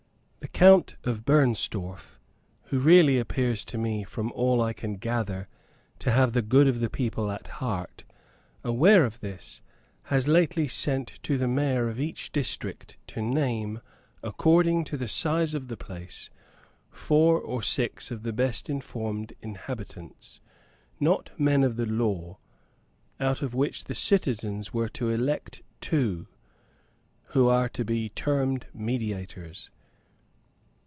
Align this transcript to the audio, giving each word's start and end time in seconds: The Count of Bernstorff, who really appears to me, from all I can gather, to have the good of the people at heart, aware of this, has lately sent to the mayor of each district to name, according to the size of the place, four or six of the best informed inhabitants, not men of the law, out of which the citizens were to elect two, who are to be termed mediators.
The 0.41 0.57
Count 0.67 0.95
of 1.05 1.23
Bernstorff, 1.23 2.19
who 2.65 2.79
really 2.79 3.17
appears 3.17 3.63
to 3.65 3.77
me, 3.77 4.03
from 4.03 4.31
all 4.33 4.61
I 4.61 4.73
can 4.73 4.95
gather, 4.95 5.47
to 5.99 6.11
have 6.11 6.33
the 6.33 6.41
good 6.41 6.67
of 6.67 6.79
the 6.79 6.89
people 6.89 7.31
at 7.31 7.47
heart, 7.47 8.03
aware 8.63 9.05
of 9.05 9.21
this, 9.21 9.61
has 10.05 10.27
lately 10.27 10.67
sent 10.67 11.19
to 11.23 11.37
the 11.37 11.47
mayor 11.47 11.87
of 11.89 11.99
each 11.99 12.31
district 12.31 12.97
to 13.07 13.21
name, 13.21 13.81
according 14.23 14.83
to 14.85 14.97
the 14.97 15.07
size 15.07 15.53
of 15.53 15.67
the 15.67 15.77
place, 15.77 16.29
four 16.89 17.39
or 17.39 17.61
six 17.63 18.11
of 18.11 18.23
the 18.23 18.33
best 18.33 18.69
informed 18.69 19.33
inhabitants, 19.41 20.41
not 20.99 21.31
men 21.39 21.63
of 21.63 21.75
the 21.75 21.85
law, 21.87 22.37
out 23.19 23.41
of 23.41 23.53
which 23.55 23.85
the 23.85 23.95
citizens 23.95 24.73
were 24.73 24.89
to 24.89 25.09
elect 25.11 25.61
two, 25.79 26.27
who 27.29 27.47
are 27.47 27.69
to 27.69 27.85
be 27.85 28.09
termed 28.09 28.67
mediators. 28.73 29.69